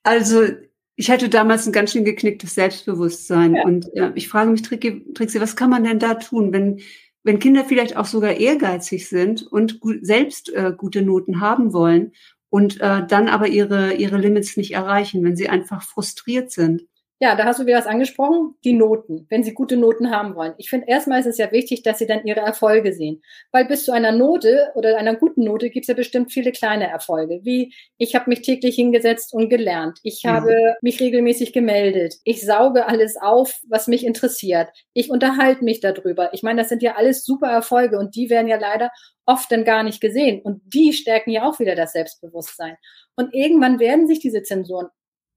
[0.04, 0.48] Also
[0.96, 3.56] ich hatte damals ein ganz schön geknicktes Selbstbewusstsein.
[3.56, 3.64] Ja.
[3.64, 6.82] Und äh, ich frage mich, Trixie, was kann man denn da tun, wenn,
[7.24, 12.12] wenn Kinder vielleicht auch sogar ehrgeizig sind und gut, selbst äh, gute Noten haben wollen
[12.50, 16.84] und äh, dann aber ihre, ihre Limits nicht erreichen, wenn sie einfach frustriert sind?
[17.24, 20.56] Ja, da hast du wieder was angesprochen, die Noten, wenn Sie gute Noten haben wollen.
[20.58, 23.22] Ich finde, erstmal ist es ja wichtig, dass Sie dann Ihre Erfolge sehen.
[23.54, 26.90] Weil bis zu einer Note oder einer guten Note gibt es ja bestimmt viele kleine
[26.90, 30.00] Erfolge, wie ich habe mich täglich hingesetzt und gelernt.
[30.04, 30.76] Ich habe ja.
[30.82, 32.16] mich regelmäßig gemeldet.
[32.26, 34.68] Ich sauge alles auf, was mich interessiert.
[34.92, 36.34] Ich unterhalte mich darüber.
[36.34, 38.92] Ich meine, das sind ja alles super Erfolge und die werden ja leider
[39.26, 40.42] oft dann gar nicht gesehen.
[40.42, 42.76] Und die stärken ja auch wieder das Selbstbewusstsein.
[43.16, 44.88] Und irgendwann werden sich diese Zensuren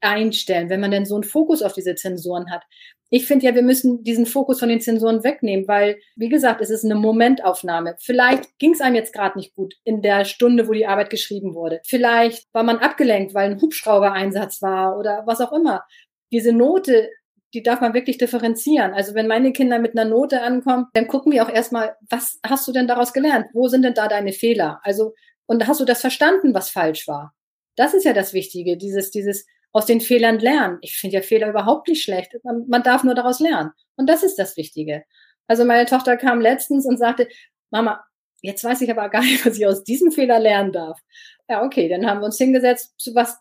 [0.00, 2.62] einstellen, wenn man denn so einen Fokus auf diese Zensoren hat.
[3.08, 6.70] Ich finde ja, wir müssen diesen Fokus von den Zensoren wegnehmen, weil, wie gesagt, es
[6.70, 7.94] ist eine Momentaufnahme.
[8.00, 11.54] Vielleicht ging es einem jetzt gerade nicht gut in der Stunde, wo die Arbeit geschrieben
[11.54, 11.80] wurde.
[11.86, 15.84] Vielleicht war man abgelenkt, weil ein Hubschrauber-Einsatz war oder was auch immer.
[16.32, 17.08] Diese Note,
[17.54, 18.92] die darf man wirklich differenzieren.
[18.92, 22.66] Also wenn meine Kinder mit einer Note ankommen, dann gucken wir auch erstmal, was hast
[22.66, 23.46] du denn daraus gelernt?
[23.52, 24.80] Wo sind denn da deine Fehler?
[24.82, 25.14] Also,
[25.46, 27.32] und hast du das verstanden, was falsch war?
[27.76, 30.78] Das ist ja das Wichtige, dieses, dieses, aus den Fehlern lernen.
[30.80, 32.32] Ich finde ja Fehler überhaupt nicht schlecht.
[32.44, 33.72] Man, man darf nur daraus lernen.
[33.96, 35.04] Und das ist das Wichtige.
[35.48, 37.28] Also meine Tochter kam letztens und sagte,
[37.70, 38.02] Mama,
[38.40, 40.98] jetzt weiß ich aber gar nicht, was ich aus diesem Fehler lernen darf.
[41.46, 43.38] Ja, okay, dann haben wir uns hingesetzt, was,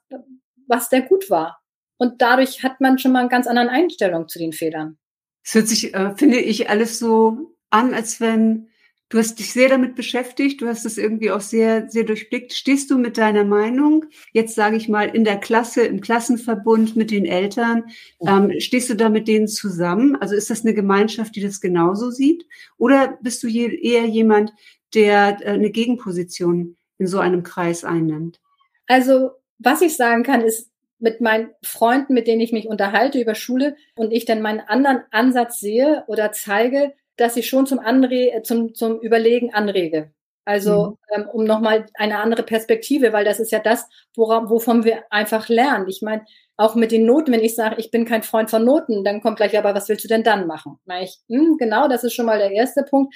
[0.68, 1.62] was der gut war.
[1.96, 4.98] Und dadurch hat man schon mal eine ganz andere Einstellung zu den Fehlern.
[5.46, 8.68] Es hört sich, äh, finde ich, alles so an, als wenn
[9.10, 12.54] Du hast dich sehr damit beschäftigt, du hast es irgendwie auch sehr, sehr durchblickt.
[12.54, 17.12] Stehst du mit deiner Meinung, jetzt sage ich mal, in der Klasse, im Klassenverbund mit
[17.12, 17.84] den Eltern,
[18.26, 20.16] ähm, stehst du da mit denen zusammen?
[20.16, 22.48] Also ist das eine Gemeinschaft, die das genauso sieht?
[22.78, 24.54] Oder bist du je, eher jemand,
[24.96, 28.40] der äh, eine Gegenposition in so einem Kreis einnimmt?
[28.88, 33.36] Also, was ich sagen kann, ist, mit meinen Freunden, mit denen ich mich unterhalte über
[33.36, 38.32] Schule und ich dann meinen anderen Ansatz sehe oder zeige, dass ich schon zum, Anre
[38.32, 40.12] äh, zum, zum Überlegen anrege.
[40.46, 41.24] Also mhm.
[41.24, 45.50] ähm, um nochmal eine andere Perspektive, weil das ist ja das, woran, wovon wir einfach
[45.50, 45.88] lernen.
[45.88, 46.24] Ich meine,
[46.56, 49.38] auch mit den Noten, wenn ich sage, ich bin kein Freund von Noten, dann kommt
[49.38, 50.78] gleich, aber was willst du denn dann machen?
[50.86, 53.14] Na, ich, hm, genau, das ist schon mal der erste Punkt.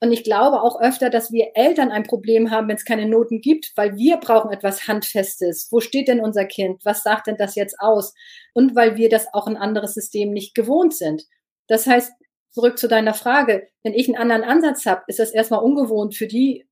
[0.00, 3.40] Und ich glaube auch öfter, dass wir Eltern ein Problem haben, wenn es keine Noten
[3.40, 5.68] gibt, weil wir brauchen etwas Handfestes.
[5.70, 6.84] Wo steht denn unser Kind?
[6.84, 8.12] Was sagt denn das jetzt aus?
[8.52, 11.22] Und weil wir das auch ein anderes System nicht gewohnt sind.
[11.68, 12.12] Das heißt,
[12.52, 16.26] zurück zu deiner Frage, wenn ich einen anderen Ansatz habe, ist das erstmal ungewohnt für
[16.26, 16.66] die,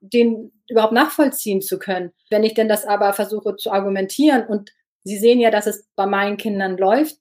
[0.00, 2.12] den überhaupt nachvollziehen zu können.
[2.30, 4.70] Wenn ich denn das aber versuche zu argumentieren und
[5.04, 7.16] sie sehen ja, dass es bei meinen Kindern läuft,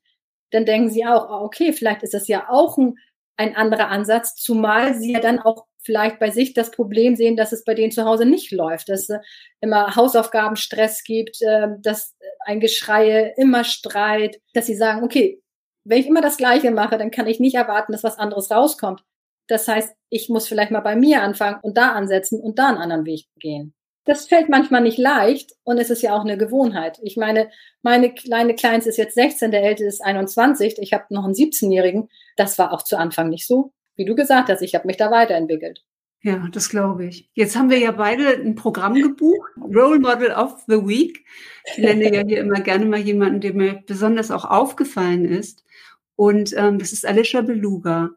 [0.51, 2.95] dann denken sie auch, ah, okay, vielleicht ist das ja auch ein,
[3.38, 7.51] ein anderer Ansatz, zumal sie ja dann auch vielleicht bei sich das Problem sehen, dass
[7.51, 9.19] es bei denen zu Hause nicht läuft, dass es
[9.62, 15.41] immer Hausaufgabenstress gibt, äh, dass ein Geschreie, immer Streit, dass sie sagen, okay,
[15.84, 19.04] wenn ich immer das Gleiche mache, dann kann ich nicht erwarten, dass was anderes rauskommt.
[19.48, 22.78] Das heißt, ich muss vielleicht mal bei mir anfangen und da ansetzen und da einen
[22.78, 23.74] anderen Weg gehen.
[24.06, 27.00] Das fällt manchmal nicht leicht und es ist ja auch eine Gewohnheit.
[27.04, 27.50] Ich meine,
[27.82, 32.10] meine kleine Kleins ist jetzt 16, der älteste ist 21, ich habe noch einen 17-Jährigen.
[32.36, 33.74] Das war auch zu Anfang nicht so.
[33.96, 35.84] Wie du gesagt hast, ich habe mich da weiterentwickelt.
[36.22, 37.30] Ja, das glaube ich.
[37.34, 41.26] Jetzt haben wir ja beide ein Programm gebucht, Role Model of the Week.
[41.65, 45.63] Ich nenne ja hier immer gerne mal jemanden, der mir besonders auch aufgefallen ist.
[46.19, 48.10] Und ähm, das ist Alicia Beluga.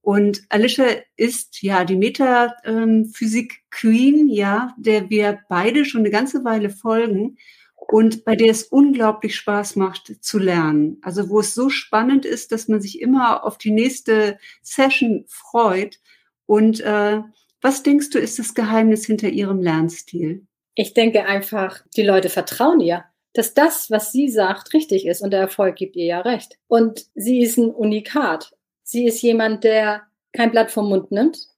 [0.00, 7.38] Und Alicia ist ja die Metaphysik-Queen, ja, der wir beide schon eine ganze Weile folgen
[7.74, 10.98] und bei der es unglaublich Spaß macht zu lernen.
[11.02, 15.98] Also wo es so spannend ist, dass man sich immer auf die nächste Session freut.
[16.46, 17.22] Und äh,
[17.60, 20.46] was denkst du, ist das Geheimnis hinter ihrem Lernstil?
[20.76, 25.30] Ich denke einfach, die Leute vertrauen ihr, dass das, was sie sagt, richtig ist und
[25.30, 26.58] der Erfolg gibt ihr ja recht.
[26.68, 28.52] Und sie ist ein Unikat.
[28.82, 31.48] Sie ist jemand, der kein Blatt vom Mund nimmt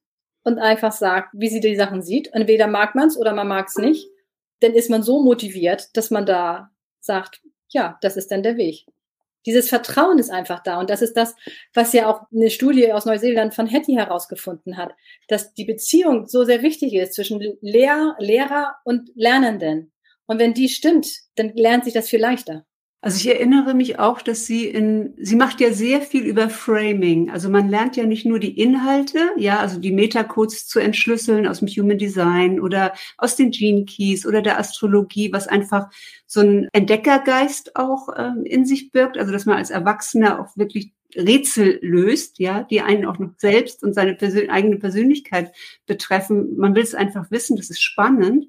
[0.43, 2.33] und einfach sagt, wie sie die Sachen sieht.
[2.33, 4.07] Entweder mag man es oder man mag es nicht.
[4.61, 8.85] Dann ist man so motiviert, dass man da sagt, ja, das ist dann der Weg.
[9.45, 10.79] Dieses Vertrauen ist einfach da.
[10.79, 11.35] Und das ist das,
[11.73, 14.93] was ja auch eine Studie aus Neuseeland von Hetty herausgefunden hat,
[15.27, 19.91] dass die Beziehung so sehr wichtig ist zwischen Lehr Lehrer und Lernenden.
[20.27, 22.65] Und wenn die stimmt, dann lernt sich das viel leichter.
[23.05, 27.29] Also ich erinnere mich auch, dass sie in, sie macht ja sehr viel über Framing.
[27.29, 31.59] Also man lernt ja nicht nur die Inhalte, ja, also die Metacodes zu entschlüsseln aus
[31.59, 35.89] dem Human Design oder aus den Gene Keys oder der Astrologie, was einfach
[36.25, 39.19] so ein Entdeckergeist auch ähm, in sich birgt.
[39.19, 43.83] Also dass man als Erwachsener auch wirklich Rätsel löst, ja, die einen auch noch selbst
[43.83, 45.53] und seine Persön eigene Persönlichkeit
[45.85, 46.57] betreffen.
[46.57, 48.47] Man will es einfach wissen, das ist spannend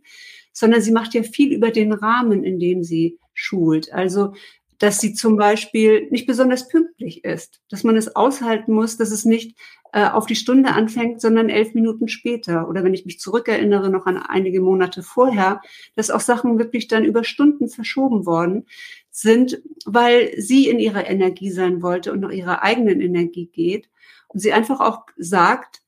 [0.57, 3.93] sondern sie macht ja viel über den Rahmen, in dem sie schult.
[3.93, 4.33] Also,
[4.79, 9.27] dass sie zum Beispiel nicht besonders pünktlich ist, dass man es aushalten muss, dass es
[9.27, 9.55] nicht
[9.93, 12.71] äh, auf die Stunde anfängt, sondern elf Minuten später.
[12.71, 15.61] Oder wenn ich mich zurückerinnere, noch an einige Monate vorher,
[15.95, 18.67] dass auch Sachen wirklich dann über Stunden verschoben worden
[19.11, 23.91] sind, weil sie in ihrer Energie sein wollte und nach ihrer eigenen Energie geht.
[24.29, 25.83] Und sie einfach auch sagt,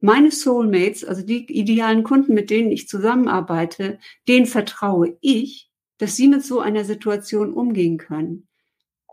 [0.00, 6.28] meine Soulmates, also die idealen Kunden, mit denen ich zusammenarbeite, denen vertraue ich, dass sie
[6.28, 8.46] mit so einer Situation umgehen können.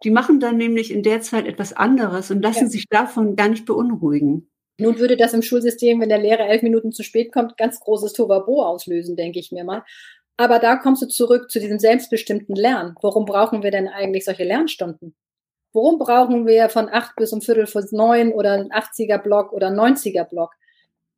[0.03, 2.69] Die machen dann nämlich in der Zeit etwas anderes und lassen ja.
[2.69, 4.49] sich davon gar nicht beunruhigen.
[4.77, 8.13] Nun würde das im Schulsystem, wenn der Lehrer elf Minuten zu spät kommt, ganz großes
[8.13, 9.83] Tovabo auslösen, denke ich mir mal.
[10.35, 12.95] Aber da kommst du zurück zu diesem selbstbestimmten Lernen.
[13.01, 15.15] Warum brauchen wir denn eigentlich solche Lernstunden?
[15.73, 20.51] Warum brauchen wir von acht bis um Viertel vor neun oder ein 80er-Block oder 90er-Block?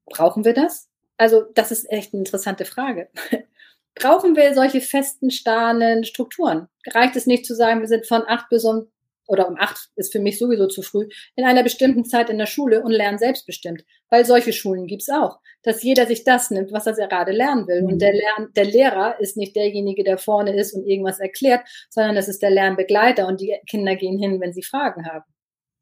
[0.06, 0.90] Brauchen wir das?
[1.18, 3.10] Also, das ist echt eine interessante Frage.
[3.96, 6.68] Brauchen wir solche festen, starren Strukturen?
[6.88, 8.88] Reicht es nicht zu sagen, wir sind von acht bis um,
[9.28, 12.46] oder um acht ist für mich sowieso zu früh, in einer bestimmten Zeit in der
[12.46, 13.86] Schule und lernen selbstbestimmt?
[14.10, 17.84] Weil solche Schulen gibt's auch, dass jeder sich das nimmt, was er gerade lernen will.
[17.84, 17.88] Mhm.
[17.88, 22.18] Und der, Lern, der Lehrer ist nicht derjenige, der vorne ist und irgendwas erklärt, sondern
[22.18, 25.26] es ist der Lernbegleiter und die Kinder gehen hin, wenn sie Fragen haben.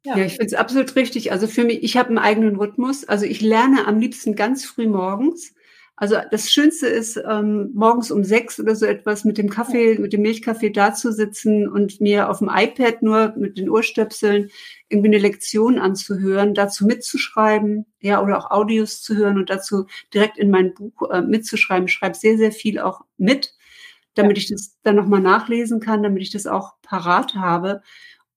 [0.03, 1.31] Ja, ja ich finde es absolut richtig.
[1.31, 3.05] Also für mich, ich habe einen eigenen Rhythmus.
[3.05, 5.53] Also ich lerne am liebsten ganz früh morgens.
[5.95, 10.11] Also das Schönste ist, ähm, morgens um sechs oder so etwas mit dem Kaffee, mit
[10.11, 14.49] dem Milchkaffee da zu sitzen und mir auf dem iPad nur mit den Ohrstöpseln
[14.89, 20.37] irgendwie eine Lektion anzuhören, dazu mitzuschreiben, ja, oder auch Audios zu hören und dazu direkt
[20.39, 21.85] in mein Buch äh, mitzuschreiben.
[21.87, 23.53] Ich schreibe sehr, sehr viel auch mit,
[24.15, 27.81] damit ich das dann nochmal nachlesen kann, damit ich das auch parat habe.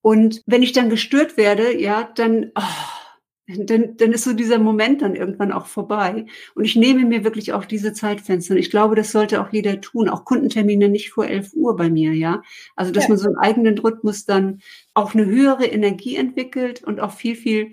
[0.07, 5.03] Und wenn ich dann gestört werde, ja, dann, oh, dann, dann ist so dieser Moment
[5.03, 6.27] dann irgendwann auch vorbei.
[6.55, 8.55] Und ich nehme mir wirklich auch diese Zeitfenster.
[8.55, 10.09] Und ich glaube, das sollte auch jeder tun.
[10.09, 12.43] Auch Kundentermine nicht vor 11 Uhr bei mir, ja.
[12.77, 13.09] Also, dass ja.
[13.09, 14.61] man so einen eigenen Rhythmus dann
[14.95, 17.73] auch eine höhere Energie entwickelt und auch viel, viel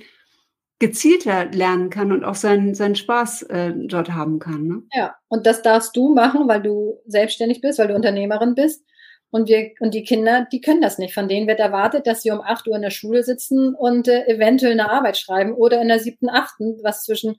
[0.80, 4.68] gezielter lernen kann und auch seinen, seinen Spaß äh, dort haben kann.
[4.68, 4.82] Ne?
[4.92, 8.84] Ja, und das darfst du machen, weil du selbstständig bist, weil du Unternehmerin bist.
[9.34, 11.16] Und wir, und die Kinder, die können das nicht.
[11.16, 14.28] Von denen wird erwartet, dass sie um 8 Uhr in der Schule sitzen und äh,
[14.28, 17.38] eventuell eine Arbeit schreiben oder in der siebten, achten, was zwischen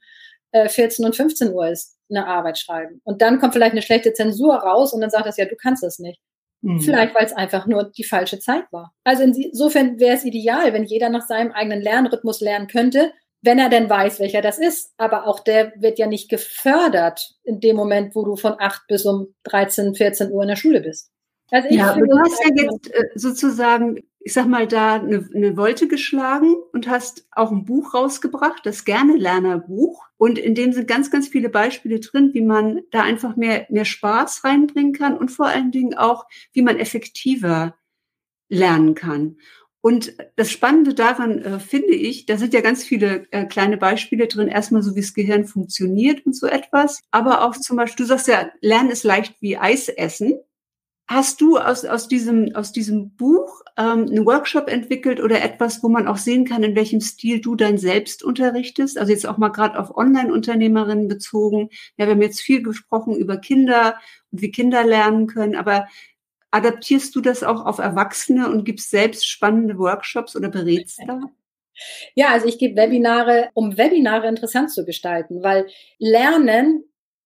[0.50, 3.00] äh, 14 und 15 Uhr ist, eine Arbeit schreiben.
[3.04, 5.85] Und dann kommt vielleicht eine schlechte Zensur raus und dann sagt das ja, du kannst
[5.85, 6.20] das nicht.
[6.62, 6.80] Mhm.
[6.80, 8.92] Vielleicht, weil es einfach nur die falsche Zeit war.
[9.04, 13.68] Also insofern wäre es ideal, wenn jeder nach seinem eigenen Lernrhythmus lernen könnte, wenn er
[13.68, 14.92] denn weiß, welcher das ist.
[14.96, 19.07] Aber auch der wird ja nicht gefördert in dem Moment, wo du von 8 bis
[19.07, 21.13] um 13, 14 Uhr in der Schule bist.
[21.50, 25.57] Also ja, aber du hast ja jetzt äh, sozusagen, ich sag mal, da eine, eine
[25.57, 30.07] Wolte geschlagen und hast auch ein Buch rausgebracht, das Gerne-Lerner-Buch.
[30.16, 33.85] Und in dem sind ganz, ganz viele Beispiele drin, wie man da einfach mehr, mehr
[33.85, 37.74] Spaß reinbringen kann und vor allen Dingen auch, wie man effektiver
[38.48, 39.37] lernen kann.
[39.85, 44.28] Und das Spannende daran äh, finde ich, da sind ja ganz viele äh, kleine Beispiele
[44.28, 44.48] drin.
[44.48, 47.02] Erstmal so, wie das Gehirn funktioniert und so etwas.
[47.11, 50.38] Aber auch zum Beispiel, du sagst ja, Lernen ist leicht wie Eis essen.
[51.06, 55.88] Hast du aus, aus, diesem, aus diesem Buch ähm, einen Workshop entwickelt oder etwas, wo
[55.88, 58.96] man auch sehen kann, in welchem Stil du dann selbst unterrichtest?
[58.96, 61.68] Also jetzt auch mal gerade auf Online-Unternehmerinnen bezogen.
[61.98, 63.98] Ja, wir haben jetzt viel gesprochen über Kinder
[64.30, 65.88] und wie Kinder lernen können, aber
[66.50, 71.20] adaptierst du das auch auf Erwachsene und gibst selbst spannende Workshops oder berätst da?
[72.14, 75.66] Ja, also ich gebe Webinare, um Webinare interessant zu gestalten, weil
[75.98, 76.84] Lernen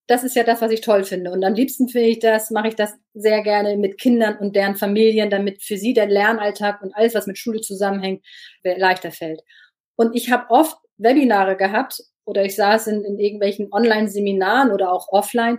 [0.08, 1.30] das ist ja das, was ich toll finde.
[1.30, 4.74] Und am liebsten finde ich das, mache ich das sehr gerne mit Kindern und deren
[4.74, 8.24] Familien, damit für sie der Lernalltag und alles, was mit Schule zusammenhängt,
[8.64, 9.42] leichter fällt.
[9.96, 15.08] Und ich habe oft Webinare gehabt oder ich saß in, in irgendwelchen Online-Seminaren oder auch
[15.12, 15.58] offline,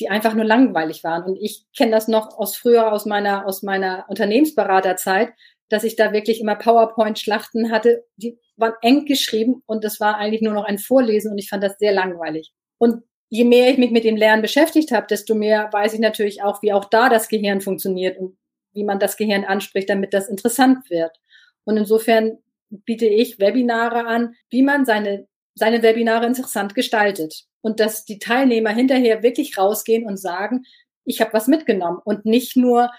[0.00, 1.22] die einfach nur langweilig waren.
[1.22, 5.32] Und ich kenne das noch aus früher aus meiner, aus meiner Unternehmensberaterzeit,
[5.68, 10.42] dass ich da wirklich immer PowerPoint-Schlachten hatte, die waren eng geschrieben und das war eigentlich
[10.42, 12.52] nur noch ein Vorlesen und ich fand das sehr langweilig.
[12.78, 16.42] Und je mehr ich mich mit dem Lernen beschäftigt habe, desto mehr weiß ich natürlich
[16.42, 18.36] auch, wie auch da das Gehirn funktioniert und
[18.72, 21.18] wie man das Gehirn anspricht, damit das interessant wird.
[21.64, 22.38] Und insofern
[22.68, 27.44] biete ich Webinare an, wie man seine, seine Webinare interessant gestaltet.
[27.62, 30.64] Und dass die Teilnehmer hinterher wirklich rausgehen und sagen,
[31.04, 32.90] ich habe was mitgenommen und nicht nur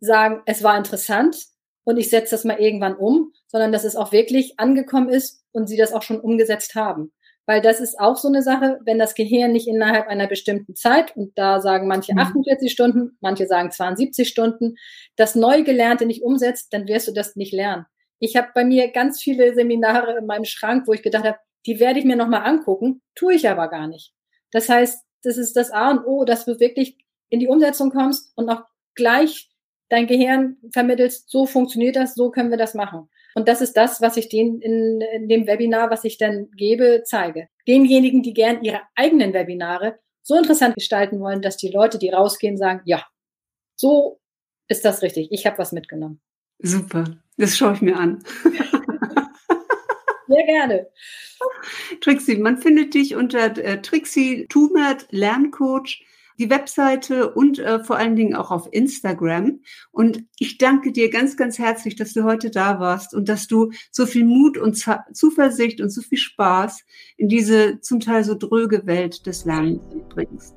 [0.00, 1.36] sagen, es war interessant,
[1.84, 5.68] und ich setze das mal irgendwann um, sondern dass es auch wirklich angekommen ist und
[5.68, 7.12] sie das auch schon umgesetzt haben.
[7.46, 11.16] Weil das ist auch so eine Sache, wenn das Gehirn nicht innerhalb einer bestimmten Zeit,
[11.16, 12.72] und da sagen manche 48 mhm.
[12.72, 14.76] Stunden, manche sagen 72 Stunden,
[15.16, 17.86] das Neugelernte nicht umsetzt, dann wirst du das nicht lernen.
[18.18, 21.80] Ich habe bei mir ganz viele Seminare in meinem Schrank, wo ich gedacht habe, die
[21.80, 24.14] werde ich mir nochmal angucken, tue ich aber gar nicht.
[24.50, 28.32] Das heißt, das ist das A und O, dass du wirklich in die Umsetzung kommst
[28.36, 28.62] und auch
[28.94, 29.50] gleich
[29.88, 33.08] dein Gehirn vermittelst, so funktioniert das, so können wir das machen.
[33.34, 37.02] Und das ist das, was ich denen in, in dem Webinar, was ich dann gebe,
[37.04, 37.48] zeige.
[37.66, 42.56] Denjenigen, die gern ihre eigenen Webinare so interessant gestalten wollen, dass die Leute, die rausgehen,
[42.56, 43.04] sagen, ja,
[43.76, 44.20] so
[44.68, 45.28] ist das richtig.
[45.30, 46.20] Ich habe was mitgenommen.
[46.60, 47.04] Super,
[47.36, 48.22] das schaue ich mir an.
[50.28, 50.88] Sehr gerne.
[52.00, 56.02] Trixie, man findet dich unter äh, Trixie Tumert Lerncoach
[56.38, 59.60] die Webseite und äh, vor allen Dingen auch auf Instagram.
[59.92, 63.70] Und ich danke dir ganz, ganz herzlich, dass du heute da warst und dass du
[63.90, 64.74] so viel Mut und
[65.12, 66.84] Zuversicht und so viel Spaß
[67.16, 70.56] in diese zum Teil so dröge Welt des Lernens bringst.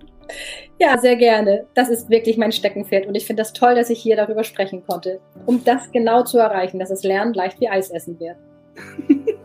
[0.79, 1.67] Ja, sehr gerne.
[1.73, 4.83] Das ist wirklich mein Steckenpferd und ich finde das toll, dass ich hier darüber sprechen
[4.85, 8.37] konnte, um das genau zu erreichen, dass das Lernen leicht wie Eis essen wird.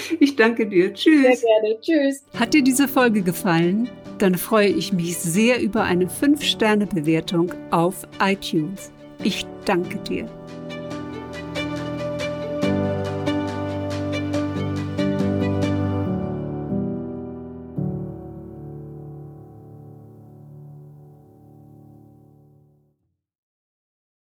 [0.20, 0.92] Ich danke dir.
[0.92, 1.40] Tschüss.
[1.40, 1.80] Sehr gerne.
[1.80, 2.24] Tschüss.
[2.38, 3.88] Hat dir diese Folge gefallen?
[4.18, 8.92] Dann freue ich mich sehr über eine 5-Sterne-Bewertung auf iTunes.
[9.22, 10.28] Ich danke dir.